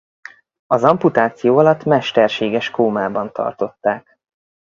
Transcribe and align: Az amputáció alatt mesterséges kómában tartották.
Az 0.67 0.83
amputáció 0.83 1.57
alatt 1.57 1.83
mesterséges 1.83 2.69
kómában 2.71 3.31
tartották. 3.33 4.19